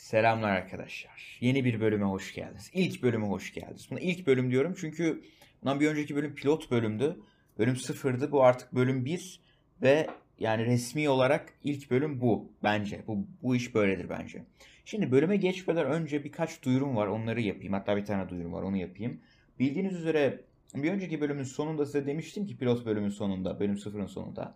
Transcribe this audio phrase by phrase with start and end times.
[0.00, 1.38] Selamlar arkadaşlar.
[1.40, 2.70] Yeni bir bölüme hoş geldiniz.
[2.74, 3.88] İlk bölüme hoş geldiniz.
[3.90, 5.22] Buna ilk bölüm diyorum çünkü
[5.62, 7.20] bundan bir önceki bölüm pilot bölümdü.
[7.58, 8.32] Bölüm sıfırdı.
[8.32, 9.40] Bu artık bölüm bir
[9.82, 10.06] ve
[10.38, 13.04] yani resmi olarak ilk bölüm bu bence.
[13.06, 14.44] Bu, bu iş böyledir bence.
[14.84, 17.06] Şimdi bölüme geçmeden önce birkaç duyurum var.
[17.06, 17.72] Onları yapayım.
[17.72, 18.62] Hatta bir tane duyurum var.
[18.62, 19.20] Onu yapayım.
[19.58, 20.40] Bildiğiniz üzere
[20.74, 24.54] bir önceki bölümün sonunda size demiştim ki pilot bölümün sonunda, bölüm sıfırın sonunda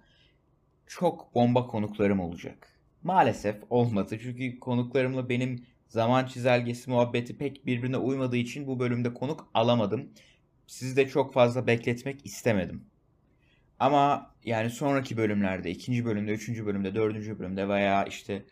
[0.86, 2.73] çok bomba konuklarım olacak.
[3.04, 9.48] Maalesef olmadı çünkü konuklarımla benim zaman çizelgesi muhabbeti pek birbirine uymadığı için bu bölümde konuk
[9.54, 10.08] alamadım.
[10.66, 12.84] Sizi de çok fazla bekletmek istemedim.
[13.80, 18.42] Ama yani sonraki bölümlerde, ikinci bölümde, üçüncü bölümde, dördüncü bölümde veya işte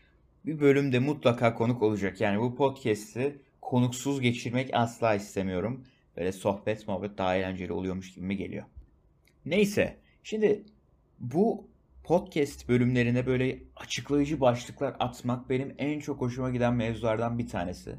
[0.47, 2.21] bir bölümde mutlaka konuk olacak.
[2.21, 5.85] Yani bu podcast'i konuksuz geçirmek asla istemiyorum.
[6.17, 8.65] Böyle sohbet muhabbet daha eğlenceli oluyormuş gibi mi geliyor.
[9.47, 9.97] Neyse.
[10.25, 10.65] Şimdi
[11.21, 11.72] bu
[12.05, 17.97] podcast bölümlerine böyle açıklayıcı başlıklar atmak benim en çok hoşuma giden mevzulardan bir tanesi.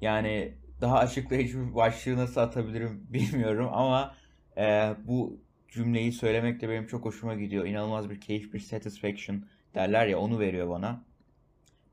[0.00, 4.14] Yani daha açıklayıcı bir başlığı nasıl atabilirim bilmiyorum ama
[4.56, 7.66] e, bu cümleyi söylemek de benim çok hoşuma gidiyor.
[7.66, 11.04] İnanılmaz bir keyif, bir satisfaction derler ya onu veriyor bana.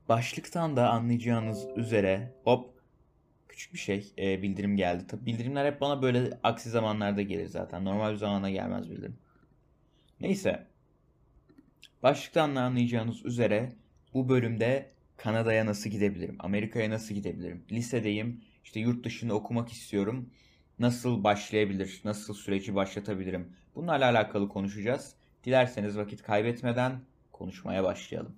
[0.08, 2.76] Başlıktan da anlayacağınız üzere hop
[3.48, 5.06] küçük bir şey e, bildirim geldi.
[5.06, 7.84] Tabi bildirimler hep bana böyle aksi zamanlarda gelir zaten.
[7.84, 9.18] Normal bir zamanda gelmez bildirim.
[10.20, 10.66] Neyse.
[12.02, 13.72] Başlıktan da anlayacağınız üzere
[14.14, 16.36] bu bölümde Kanada'ya nasıl gidebilirim?
[16.38, 17.64] Amerika'ya nasıl gidebilirim?
[17.72, 18.40] Lisedeyim.
[18.64, 20.30] işte yurt dışında okumak istiyorum.
[20.78, 22.00] Nasıl başlayabilir?
[22.04, 23.52] Nasıl süreci başlatabilirim?
[23.74, 25.14] Bunlarla alakalı konuşacağız.
[25.44, 27.00] Dilerseniz vakit kaybetmeden
[27.32, 28.36] konuşmaya başlayalım.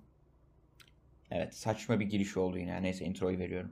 [1.31, 2.83] Evet saçma bir giriş oldu yine.
[2.83, 3.71] Neyse introyu veriyorum.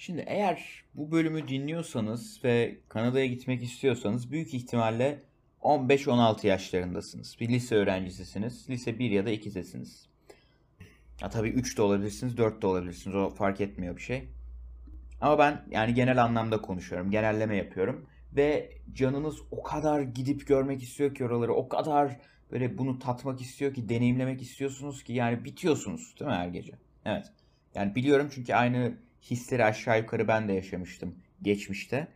[0.00, 5.22] Şimdi eğer bu bölümü dinliyorsanız ve Kanada'ya gitmek istiyorsanız büyük ihtimalle
[5.62, 7.36] 15-16 yaşlarındasınız.
[7.40, 8.70] Bir lise öğrencisisiniz.
[8.70, 10.06] Lise 1 ya da 2'desiniz.
[11.20, 13.16] Ya tabii 3 de olabilirsiniz, 4 de olabilirsiniz.
[13.16, 14.28] O fark etmiyor bir şey.
[15.20, 17.10] Ama ben yani genel anlamda konuşuyorum.
[17.10, 18.06] Genelleme yapıyorum.
[18.36, 21.54] Ve canınız o kadar gidip görmek istiyor ki oraları.
[21.54, 22.16] O kadar
[22.52, 26.72] böyle bunu tatmak istiyor ki, deneyimlemek istiyorsunuz ki yani bitiyorsunuz değil mi her gece?
[27.04, 27.32] Evet.
[27.74, 32.08] Yani biliyorum çünkü aynı hisleri aşağı yukarı ben de yaşamıştım geçmişte.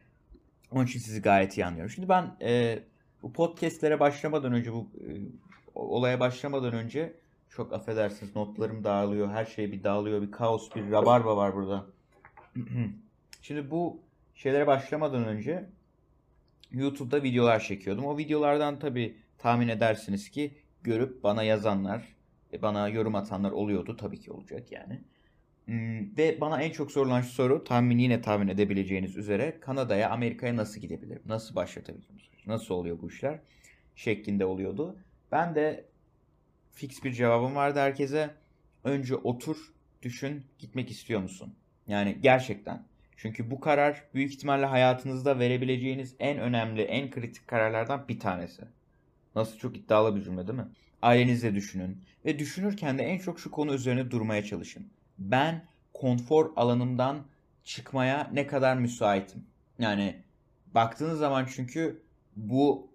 [0.70, 1.90] Onun için sizi gayet iyi anlıyorum.
[1.90, 2.82] Şimdi ben e,
[3.22, 5.10] bu podcastlere başlamadan önce, bu e,
[5.74, 7.14] olaya başlamadan önce
[7.48, 11.86] çok affedersiniz notlarım dağılıyor, her şey bir dağılıyor, bir kaos, bir rabarba var burada.
[13.42, 14.00] Şimdi bu
[14.34, 15.64] şeylere başlamadan önce
[16.70, 18.04] YouTube'da videolar çekiyordum.
[18.04, 22.16] O videolardan tabi tahmin edersiniz ki görüp bana yazanlar,
[22.62, 23.96] bana yorum atanlar oluyordu.
[23.96, 25.00] Tabii ki olacak yani.
[25.66, 30.80] Hmm, ve bana en çok sorulan soru tahmin yine tahmin edebileceğiniz üzere Kanada'ya, Amerika'ya nasıl
[30.80, 31.22] gidebilirim?
[31.26, 32.16] Nasıl başlatabilirim?
[32.46, 33.38] Nasıl oluyor bu işler?
[33.96, 34.96] Şeklinde oluyordu.
[35.32, 35.84] Ben de
[36.72, 38.30] fix bir cevabım vardı herkese.
[38.84, 39.56] Önce otur,
[40.02, 41.54] düşün, gitmek istiyor musun?
[41.86, 42.82] Yani gerçekten.
[43.16, 48.62] Çünkü bu karar büyük ihtimalle hayatınızda verebileceğiniz en önemli, en kritik kararlardan bir tanesi.
[49.34, 50.68] Nasıl çok iddialı bir cümle değil mi?
[51.02, 54.86] Ailenizle düşünün ve düşünürken de en çok şu konu üzerine durmaya çalışın
[55.18, 55.64] ben
[55.94, 57.26] konfor alanımdan
[57.64, 59.46] çıkmaya ne kadar müsaitim?
[59.78, 60.22] Yani
[60.74, 62.02] baktığınız zaman çünkü
[62.36, 62.90] bu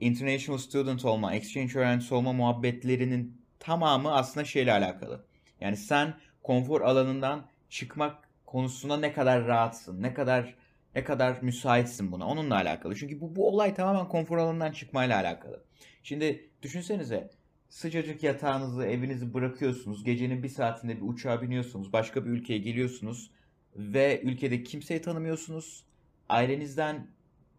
[0.00, 5.24] international student olma, exchange öğrencisi olma muhabbetlerinin tamamı aslında şeyle alakalı.
[5.60, 10.54] Yani sen konfor alanından çıkmak konusunda ne kadar rahatsın, ne kadar
[10.94, 12.26] ne kadar müsaitsin buna.
[12.26, 12.96] Onunla alakalı.
[12.96, 15.64] Çünkü bu, bu olay tamamen konfor alanından çıkmayla alakalı.
[16.02, 17.30] Şimdi düşünsenize
[17.70, 20.04] sıcacık yatağınızı, evinizi bırakıyorsunuz.
[20.04, 21.92] Gecenin bir saatinde bir uçağa biniyorsunuz.
[21.92, 23.30] Başka bir ülkeye geliyorsunuz.
[23.76, 25.84] Ve ülkede kimseyi tanımıyorsunuz.
[26.28, 27.06] Ailenizden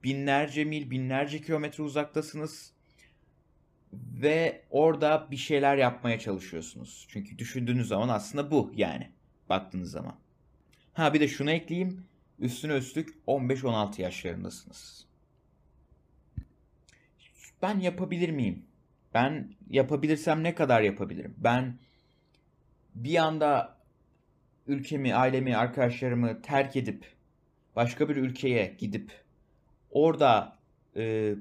[0.04, 2.74] binlerce mil, binlerce kilometre uzaktasınız.
[3.94, 7.06] Ve orada bir şeyler yapmaya çalışıyorsunuz.
[7.10, 9.10] Çünkü düşündüğünüz zaman aslında bu yani.
[9.50, 10.16] Baktığınız zaman.
[10.94, 12.06] Ha bir de şunu ekleyeyim.
[12.40, 15.06] Üstüne üstlük 15-16 yaşlarındasınız.
[17.62, 18.66] Ben yapabilir miyim?
[19.14, 21.36] Ben yapabilirsem ne kadar yapabilirim?
[21.38, 21.78] Ben
[22.96, 23.78] bir anda
[24.68, 27.06] ülkemi, ailemi, arkadaşlarımı terk edip
[27.76, 29.12] başka bir ülkeye gidip
[29.92, 30.58] orada
[30.96, 31.36] e,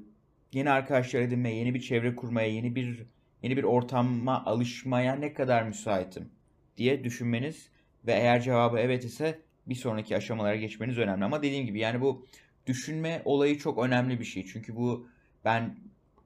[0.53, 3.05] yeni arkadaşlar edinmeye, yeni bir çevre kurmaya, yeni bir
[3.43, 6.29] yeni bir ortama alışmaya ne kadar müsaitim
[6.77, 7.69] diye düşünmeniz
[8.05, 11.25] ve eğer cevabı evet ise bir sonraki aşamalara geçmeniz önemli.
[11.25, 12.27] Ama dediğim gibi yani bu
[12.67, 14.45] düşünme olayı çok önemli bir şey.
[14.45, 15.07] Çünkü bu
[15.45, 15.75] ben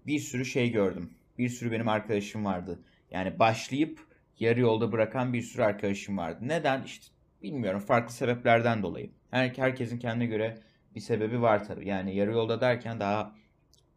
[0.08, 2.80] bir sürü şey gördüm bir sürü benim arkadaşım vardı.
[3.12, 4.00] Yani başlayıp
[4.40, 6.40] yarı yolda bırakan bir sürü arkadaşım vardı.
[6.42, 6.84] Neden?
[6.84, 7.08] İşte
[7.44, 9.10] bilmiyorum farklı sebeplerden dolayı.
[9.32, 10.58] Her, herkesin kendine göre
[10.96, 11.88] bir sebebi var tabii.
[11.88, 13.36] Yani yarı yolda derken daha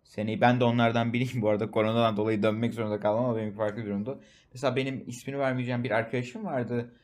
[0.04, 3.82] seneyi ben de onlardan biriyim bu arada koronadan dolayı dönmek zorunda kalmam ama benim farklı
[3.82, 4.18] bir durumda.
[4.52, 6.94] Mesela benim ismini vermeyeceğim bir arkadaşım vardı.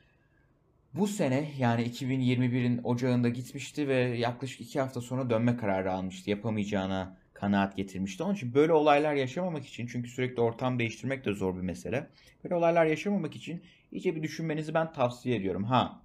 [0.94, 6.30] Bu sene yani 2021'in ocağında gitmişti ve yaklaşık iki hafta sonra dönme kararı almıştı.
[6.30, 8.22] Yapamayacağına kanaat getirmişti.
[8.22, 12.10] Onun için böyle olaylar yaşamamak için çünkü sürekli ortam değiştirmek de zor bir mesele.
[12.44, 15.64] Böyle olaylar yaşamamak için iyice bir düşünmenizi ben tavsiye ediyorum.
[15.64, 16.02] Ha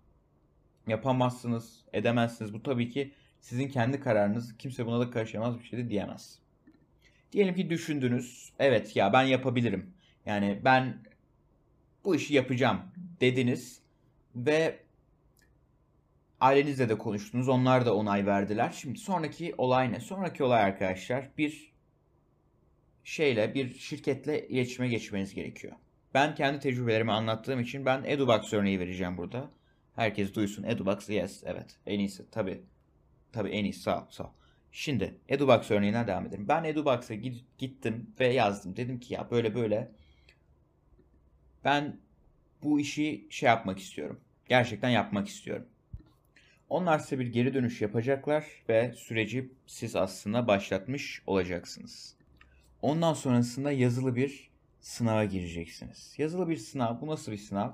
[0.87, 2.53] yapamazsınız, edemezsiniz.
[2.53, 4.57] Bu tabii ki sizin kendi kararınız.
[4.57, 6.39] Kimse buna da karışamaz bir şey de diyemez.
[7.31, 8.53] Diyelim ki düşündünüz.
[8.59, 9.93] Evet ya ben yapabilirim.
[10.25, 10.97] Yani ben
[12.05, 12.81] bu işi yapacağım
[13.21, 13.81] dediniz
[14.35, 14.79] ve
[16.41, 17.50] ailenizle de konuştunuz.
[17.50, 18.75] Onlar da onay verdiler.
[18.81, 20.00] Şimdi sonraki olay ne?
[20.00, 21.74] Sonraki olay arkadaşlar bir
[23.03, 25.74] şeyle, bir şirketle iletişime geçmeniz gerekiyor.
[26.13, 29.50] Ben kendi tecrübelerimi anlattığım için ben Edubox örneği vereceğim burada.
[29.95, 30.63] Herkes duysun.
[30.63, 32.62] Edubox yes evet en iyisi tabi.
[33.31, 34.31] Tabi en iyisi sağ ol, sağ ol.
[34.71, 36.47] Şimdi Edubox örneğinden devam edelim.
[36.47, 37.13] Ben Edubox'a
[37.57, 38.75] gittim ve yazdım.
[38.75, 39.91] Dedim ki ya böyle böyle
[41.63, 41.97] ben
[42.63, 44.19] bu işi şey yapmak istiyorum.
[44.50, 45.65] Gerçekten yapmak istiyorum.
[46.69, 52.16] Onlar size bir geri dönüş yapacaklar ve süreci siz aslında başlatmış olacaksınız.
[52.81, 54.50] Ondan sonrasında yazılı bir
[54.81, 56.16] sınava gireceksiniz.
[56.18, 57.01] Yazılı bir sınav.
[57.01, 57.71] Bu nasıl bir sınav?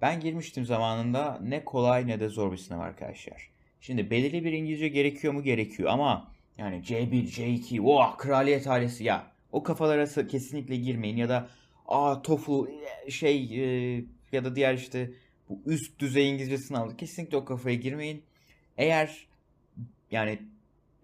[0.00, 3.48] Ben girmiştim zamanında ne kolay ne de zor bir sınav arkadaşlar.
[3.80, 5.42] Şimdi belirli bir İngilizce gerekiyor mu?
[5.42, 11.48] Gerekiyor ama yani C1, C2, oh kraliyet ailesi ya o kafalara kesinlikle girmeyin ya da
[11.86, 12.66] aa TOEFL
[13.10, 13.64] şey
[13.96, 15.10] e, ya da diğer işte
[15.52, 18.22] bu üst düzey İngilizce sınavı kesinlikle o kafaya girmeyin.
[18.76, 19.26] Eğer
[20.10, 20.38] yani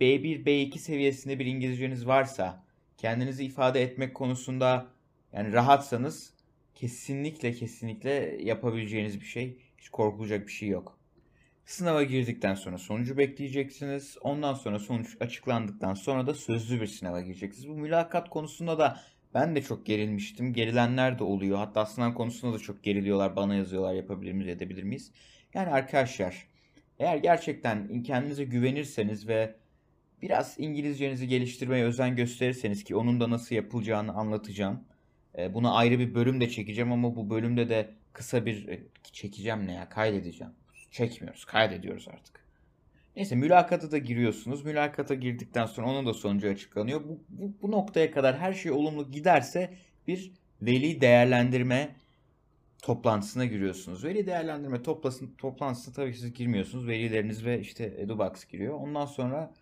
[0.00, 2.64] B1, B2 seviyesinde bir İngilizceniz varsa
[2.96, 4.86] kendinizi ifade etmek konusunda
[5.32, 6.32] yani rahatsanız
[6.74, 9.58] kesinlikle kesinlikle yapabileceğiniz bir şey.
[9.78, 10.98] Hiç korkulacak bir şey yok.
[11.64, 14.18] Sınava girdikten sonra sonucu bekleyeceksiniz.
[14.20, 17.68] Ondan sonra sonuç açıklandıktan sonra da sözlü bir sınava gireceksiniz.
[17.68, 19.00] Bu mülakat konusunda da
[19.34, 20.52] ben de çok gerilmiştim.
[20.52, 21.58] Gerilenler de oluyor.
[21.58, 23.36] Hatta sınav konusunda da çok geriliyorlar.
[23.36, 25.12] Bana yazıyorlar yapabilir miyiz edebilir miyiz?
[25.54, 26.48] Yani arkadaşlar
[26.98, 29.54] eğer gerçekten kendinize güvenirseniz ve
[30.22, 34.84] biraz İngilizcenizi geliştirmeye özen gösterirseniz ki onun da nasıl yapılacağını anlatacağım.
[35.38, 38.80] E, buna ayrı bir bölüm de çekeceğim ama bu bölümde de kısa bir e,
[39.12, 40.52] çekeceğim ne ya kaydedeceğim.
[40.90, 42.47] Çekmiyoruz kaydediyoruz artık.
[43.18, 44.64] Neyse mülakata da giriyorsunuz.
[44.64, 47.04] Mülakata girdikten sonra onun da sonucu açıklanıyor.
[47.04, 49.74] Bu, bu, bu noktaya kadar her şey olumlu giderse
[50.08, 50.32] bir
[50.62, 51.96] veli değerlendirme
[52.82, 54.04] toplantısına giriyorsunuz.
[54.04, 56.88] Veli değerlendirme toplasın, toplantısına tabii siz girmiyorsunuz.
[56.88, 58.74] Velileriniz ve işte Edubox giriyor.
[58.74, 59.54] Ondan sonra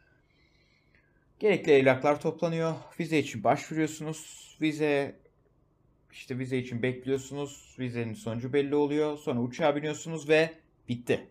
[1.39, 2.75] gerekli evraklar toplanıyor.
[3.01, 4.57] Vize için başvuruyorsunuz.
[4.61, 5.17] Vize
[6.13, 7.77] işte vize için bekliyorsunuz.
[7.79, 9.19] Vizenin sonucu belli oluyor.
[9.19, 10.51] Sonra uçağa biniyorsunuz ve
[10.89, 11.27] bitti.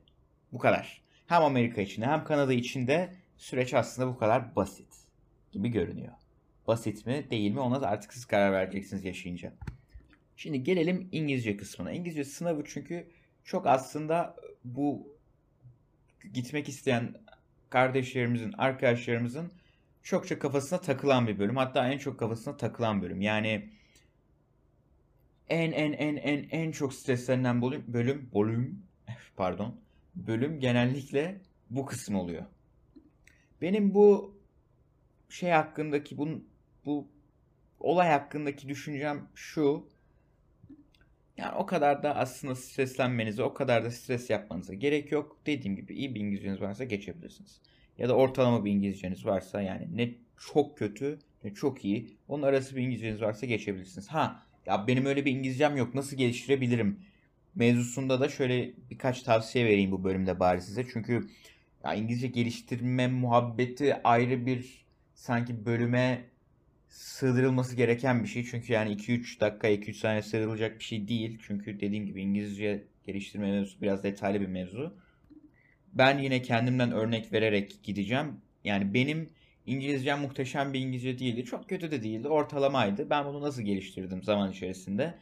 [0.51, 1.05] Bu kadar.
[1.27, 4.95] Hem Amerika için hem Kanada için de süreç aslında bu kadar basit
[5.51, 6.13] gibi görünüyor.
[6.68, 9.54] Basit mi değil mi ona da artık siz karar vereceksiniz yaşayınca.
[10.38, 11.92] Şimdi gelelim İngilizce kısmına.
[11.92, 13.07] İngilizce sınavı çünkü
[13.44, 15.16] çok aslında bu
[16.33, 17.16] gitmek isteyen
[17.69, 19.51] kardeşlerimizin, arkadaşlarımızın
[20.04, 21.57] çokça kafasına takılan bir bölüm.
[21.57, 23.21] Hatta en çok kafasına takılan bölüm.
[23.21, 23.69] Yani
[25.50, 28.83] en en en en en çok streslenen bölüm bölüm bölüm
[29.36, 29.85] pardon
[30.16, 32.46] bölüm genellikle bu kısım oluyor.
[33.62, 34.36] Benim bu
[35.30, 36.42] şey hakkındaki bu
[36.86, 37.07] bu
[37.80, 39.90] olay hakkındaki düşüncem şu.
[41.38, 45.38] Yani o kadar da aslında streslenmenize, o kadar da stres yapmanıza gerek yok.
[45.45, 47.62] Dediğim gibi iyi bir İngilizceniz varsa geçebilirsiniz.
[47.98, 52.18] Ya da ortalama bir İngilizceniz varsa yani ne çok kötü ne çok iyi.
[52.28, 54.07] Onun arası bir İngilizceniz varsa geçebilirsiniz.
[54.07, 57.00] Ha ya benim öyle bir İngilizcem yok nasıl geliştirebilirim
[57.56, 60.85] mevzusunda da şöyle birkaç tavsiye vereyim bu bölümde bari size.
[60.94, 61.28] Çünkü
[61.83, 66.26] ya İngilizce geliştirme muhabbeti ayrı bir sanki bölüme
[66.90, 68.45] sığdırılması gereken bir şey.
[68.45, 71.40] Çünkü yani 2-3 dakika 2-3 saniye sığdırılacak bir şey değil.
[71.47, 74.97] Çünkü dediğim gibi İngilizce geliştirme mevzusu biraz detaylı bir mevzu.
[75.94, 78.42] Ben yine kendimden örnek vererek gideceğim.
[78.64, 79.30] Yani benim
[79.66, 81.45] İngilizcem muhteşem bir İngilizce değildi.
[81.45, 82.28] Çok kötü de değildi.
[82.28, 83.09] Ortalamaydı.
[83.09, 85.16] Ben bunu nasıl geliştirdim zaman içerisinde?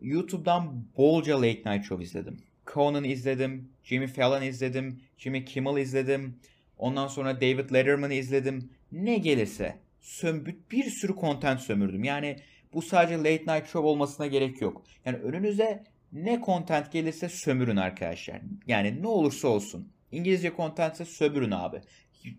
[0.00, 2.36] YouTube'dan bolca Late Night Show izledim.
[2.66, 3.68] Conan izledim.
[3.84, 5.00] Jimmy Fallon izledim.
[5.18, 6.36] Jimmy Kimmel izledim.
[6.78, 8.70] Ondan sonra David Letterman'ı izledim.
[8.92, 12.04] Ne gelirse sömbüt bir sürü content sömürdüm.
[12.04, 12.36] Yani
[12.72, 14.84] bu sadece Late Night Show olmasına gerek yok.
[15.04, 18.40] Yani önünüze ne content gelirse sömürün arkadaşlar.
[18.66, 19.88] Yani ne olursa olsun.
[20.12, 21.80] İngilizce contentse sömürün abi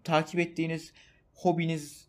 [0.04, 0.94] takip ettiğiniz
[1.34, 2.08] hobiniz,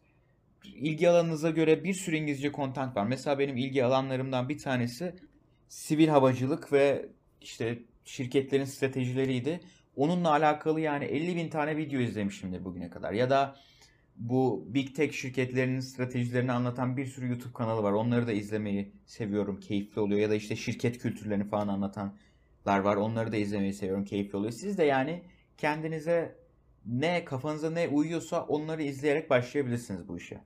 [0.64, 3.06] ilgi alanınıza göre bir sürü İngilizce content var.
[3.06, 5.14] Mesela benim ilgi alanlarımdan bir tanesi
[5.68, 7.08] sivil havacılık ve
[7.40, 9.60] işte şirketlerin stratejileriydi.
[9.96, 13.12] onunla alakalı yani 50 bin tane video izlemişimdir bugüne kadar.
[13.12, 13.56] Ya da
[14.16, 17.92] bu Big Tech şirketlerinin stratejilerini anlatan bir sürü YouTube kanalı var.
[17.92, 19.60] Onları da izlemeyi seviyorum.
[19.60, 20.20] Keyifli oluyor.
[20.20, 22.96] Ya da işte şirket kültürlerini falan anlatanlar var.
[22.96, 24.04] Onları da izlemeyi seviyorum.
[24.04, 24.52] Keyifli oluyor.
[24.52, 25.22] Siz de yani
[25.58, 26.36] kendinize
[26.86, 30.40] ne kafanıza ne uyuyorsa onları izleyerek başlayabilirsiniz bu işe.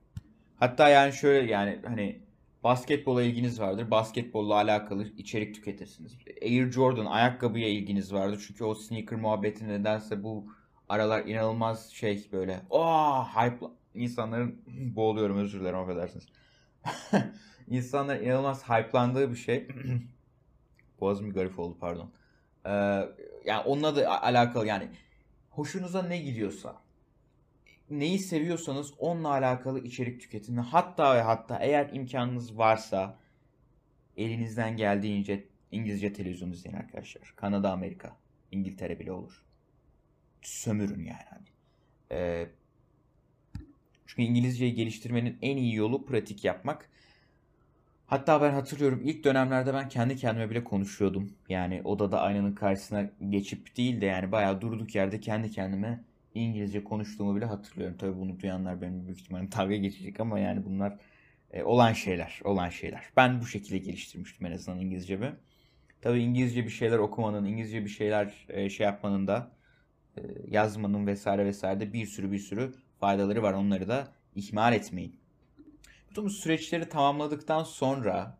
[0.55, 2.21] Hatta yani şöyle yani hani
[2.63, 3.91] basketbola ilginiz vardır.
[3.91, 6.17] Basketbolla alakalı içerik tüketirsiniz.
[6.41, 8.43] Air Jordan ayakkabıya ilginiz vardır.
[8.47, 10.45] Çünkü o sneaker muhabbeti nedense bu
[10.89, 12.61] aralar inanılmaz şey böyle.
[12.69, 14.61] Oh hype insanların
[14.95, 16.25] boğuluyorum özür dilerim affedersiniz.
[17.67, 19.67] İnsanlar inanılmaz hype'landığı bir şey.
[20.99, 22.11] Boğazım bir garip oldu pardon.
[22.65, 22.69] Ee,
[23.45, 24.89] yani onunla da alakalı yani
[25.49, 26.82] hoşunuza ne gidiyorsa
[27.89, 30.57] neyi seviyorsanız onunla alakalı içerik tüketin.
[30.57, 33.17] Hatta ve hatta eğer imkanınız varsa
[34.17, 37.33] elinizden geldiğince İngilizce televizyon izleyin arkadaşlar.
[37.35, 38.17] Kanada, Amerika,
[38.51, 39.43] İngiltere bile olur.
[40.41, 41.25] Sömürün yani.
[41.29, 41.47] Hani.
[42.11, 42.47] Ee,
[44.07, 46.89] çünkü İngilizceyi geliştirmenin en iyi yolu pratik yapmak.
[48.07, 51.33] Hatta ben hatırlıyorum ilk dönemlerde ben kendi kendime bile konuşuyordum.
[51.49, 57.35] Yani odada aynanın karşısına geçip değil de yani bayağı durduk yerde kendi kendime İngilizce konuştuğumu
[57.35, 57.97] bile hatırlıyorum.
[57.97, 60.99] Tabii bunu duyanlar benim büyük ihtimalle dalga geçecek ama yani bunlar
[61.51, 63.03] e, olan şeyler, olan şeyler.
[63.17, 65.35] Ben bu şekilde geliştirmiştim en azından İngilizcemi.
[66.01, 69.51] Tabii İngilizce bir şeyler okumanın, İngilizce bir şeyler e, şey yapmanın da
[70.17, 73.53] e, yazmanın vesaire vesaire de bir sürü bir sürü faydaları var.
[73.53, 75.19] Onları da ihmal etmeyin.
[76.09, 78.37] Bütün bu süreçleri tamamladıktan sonra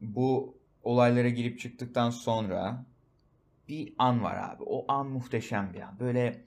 [0.00, 2.86] bu olaylara girip çıktıktan sonra
[3.68, 4.62] bir an var abi.
[4.66, 6.00] O an muhteşem bir an.
[6.00, 6.45] Böyle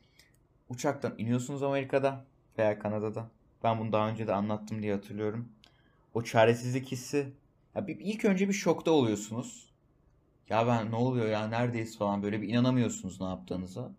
[0.69, 2.25] uçaktan iniyorsunuz Amerika'da
[2.57, 3.27] veya Kanada'da.
[3.63, 5.49] Ben bunu daha önce de anlattım diye hatırlıyorum.
[6.13, 7.33] O çaresizlik hissi.
[7.75, 9.69] Ya bir, ilk önce bir şokta oluyorsunuz.
[10.49, 13.91] Ya ben ne oluyor ya neredeyiz falan böyle bir inanamıyorsunuz ne yaptığınıza.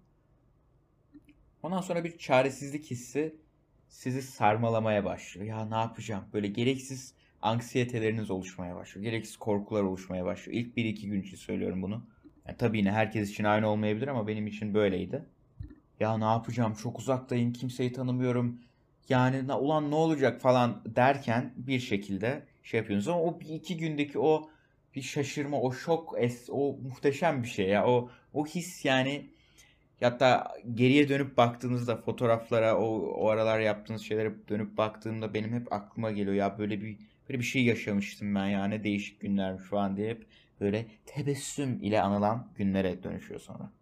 [1.62, 3.36] Ondan sonra bir çaresizlik hissi
[3.88, 5.46] sizi sarmalamaya başlıyor.
[5.46, 6.24] Ya ne yapacağım?
[6.32, 9.04] Böyle gereksiz anksiyeteleriniz oluşmaya başlıyor.
[9.04, 10.58] Gereksiz korkular oluşmaya başlıyor.
[10.58, 12.02] İlk bir iki gün için söylüyorum bunu.
[12.46, 15.24] Yani tabii yine herkes için aynı olmayabilir ama benim için böyleydi.
[16.00, 16.74] Ya ne yapacağım?
[16.74, 17.52] Çok uzaktayım.
[17.52, 18.60] Kimseyi tanımıyorum.
[19.08, 24.18] Yani ulan ne olacak falan derken bir şekilde şey yapıyorsunuz ama o bir iki gündeki
[24.18, 24.50] o
[24.94, 27.86] bir şaşırma, o şok, es, o muhteşem bir şey ya.
[27.86, 29.30] O o his yani
[30.00, 36.10] Hatta geriye dönüp baktığınızda fotoğraflara, o, o aralar yaptığınız şeylere dönüp baktığımda benim hep aklıma
[36.10, 40.26] geliyor ya böyle bir böyle bir şey yaşamıştım ben yani değişik günlermiş falan diye hep
[40.60, 43.72] böyle tebessüm ile anılan günlere dönüşüyor sonra.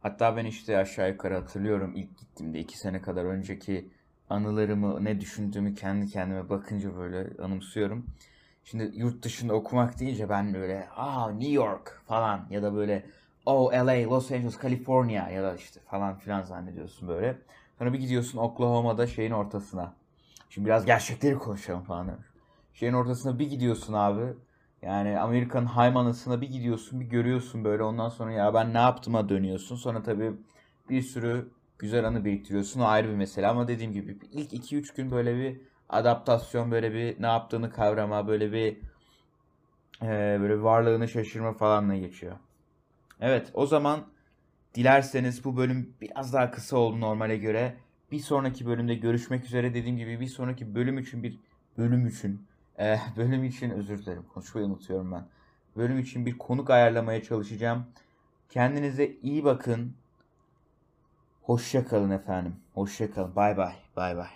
[0.00, 3.88] Hatta ben işte aşağı yukarı hatırlıyorum ilk gittiğimde iki sene kadar önceki
[4.30, 8.06] anılarımı ne düşündüğümü kendi kendime bakınca böyle anımsıyorum.
[8.64, 13.06] Şimdi yurt dışında okumak deyince ben böyle aa New York falan ya da böyle
[13.46, 17.38] oh LA, Los Angeles, California ya da işte falan filan zannediyorsun böyle.
[17.78, 19.94] Sonra bir gidiyorsun Oklahoma'da şeyin ortasına.
[20.50, 22.10] Şimdi biraz gerçekleri konuşalım falan.
[22.74, 24.22] Şeyin ortasına bir gidiyorsun abi.
[24.82, 29.76] Yani Amerika'nın haymanasına bir gidiyorsun bir görüyorsun böyle ondan sonra ya ben ne yaptığıma dönüyorsun.
[29.76, 30.32] Sonra tabii
[30.88, 35.10] bir sürü güzel anı biriktiriyorsun o ayrı bir mesele ama dediğim gibi ilk 2-3 gün
[35.10, 38.76] böyle bir adaptasyon böyle bir ne yaptığını kavrama böyle bir
[40.02, 42.36] e, böyle varlığını şaşırma falanla geçiyor.
[43.20, 44.06] Evet o zaman
[44.74, 47.76] dilerseniz bu bölüm biraz daha kısa oldu normale göre.
[48.12, 51.38] Bir sonraki bölümde görüşmek üzere dediğim gibi bir sonraki bölüm için bir
[51.78, 52.49] bölüm için
[52.80, 55.24] e, bölüm için özür dilerim konuşmayı unutuyorum ben.
[55.76, 57.86] Bölüm için bir konuk ayarlamaya çalışacağım.
[58.48, 59.94] Kendinize iyi bakın.
[61.42, 62.56] Hoşça kalın efendim.
[62.74, 63.36] Hoşça kalın.
[63.36, 63.74] Bay bay.
[63.96, 64.28] Bay bay.